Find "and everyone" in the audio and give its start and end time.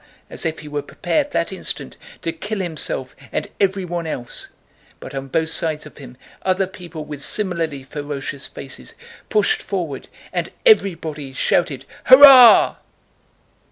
3.31-4.07